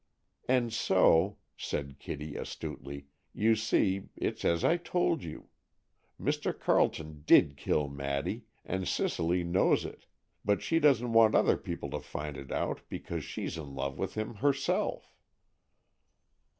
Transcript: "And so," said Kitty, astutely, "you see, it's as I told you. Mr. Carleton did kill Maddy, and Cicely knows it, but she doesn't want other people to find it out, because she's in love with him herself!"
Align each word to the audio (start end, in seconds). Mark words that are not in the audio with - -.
"And 0.49 0.73
so," 0.73 1.37
said 1.55 1.99
Kitty, 1.99 2.35
astutely, 2.35 3.05
"you 3.35 3.55
see, 3.55 4.09
it's 4.17 4.43
as 4.43 4.63
I 4.63 4.77
told 4.77 5.21
you. 5.23 5.49
Mr. 6.19 6.59
Carleton 6.59 7.21
did 7.27 7.55
kill 7.55 7.87
Maddy, 7.87 8.45
and 8.65 8.87
Cicely 8.87 9.43
knows 9.43 9.85
it, 9.85 10.07
but 10.43 10.63
she 10.63 10.79
doesn't 10.79 11.13
want 11.13 11.35
other 11.35 11.55
people 11.55 11.91
to 11.91 11.99
find 11.99 12.35
it 12.35 12.51
out, 12.51 12.81
because 12.89 13.23
she's 13.23 13.59
in 13.59 13.75
love 13.75 13.99
with 13.99 14.15
him 14.15 14.33
herself!" 14.37 15.13